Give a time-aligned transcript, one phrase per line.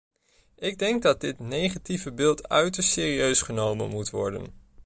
[0.55, 4.53] Ik denk dat dit negatieve beeld uiterst serieus genomen moet worden.